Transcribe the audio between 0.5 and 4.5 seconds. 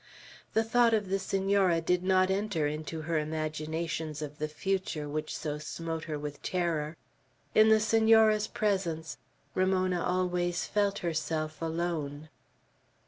The thought of the Senora did not enter into her imaginations of the